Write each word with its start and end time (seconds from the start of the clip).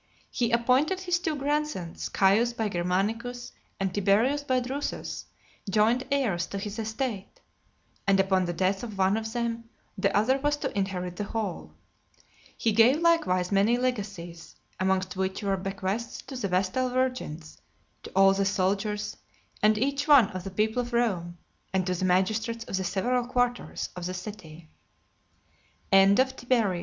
He 0.31 0.49
appointed 0.51 1.01
his 1.01 1.19
two 1.19 1.35
grandsons, 1.35 2.09
Caius 2.09 2.53
by 2.53 2.69
Germanicus, 2.69 3.51
and 3.79 3.93
Tiberius 3.93 4.41
by 4.43 4.59
Drusus, 4.59 5.25
joint 5.69 6.01
heirs 6.09 6.47
to 6.47 6.57
his 6.57 6.79
estate; 6.79 7.39
and 8.07 8.19
upon 8.19 8.45
the 8.45 8.53
death 8.53 8.81
of 8.81 8.97
one 8.97 9.15
of 9.15 9.31
them, 9.31 9.69
the 9.95 10.11
other 10.17 10.39
was 10.39 10.57
to 10.57 10.75
inherit 10.75 11.17
the 11.17 11.25
whole. 11.25 11.75
He 12.57 12.71
gave 12.71 12.99
likewise 12.99 13.51
many 13.51 13.77
legacies; 13.77 14.55
amongst 14.79 15.15
which 15.17 15.43
were 15.43 15.55
bequests 15.55 16.23
to 16.23 16.35
the 16.35 16.47
Vestal 16.47 16.89
Virgins, 16.89 17.61
to 18.01 18.09
all 18.15 18.33
the 18.33 18.43
soldiers, 18.43 19.17
and 19.61 19.77
each 19.77 20.07
one 20.07 20.29
of 20.31 20.43
the 20.43 20.49
people 20.49 20.81
of 20.81 20.93
Rome, 20.93 21.37
and 21.69 21.85
to 21.85 21.93
the 21.93 22.05
magistrates 22.05 22.65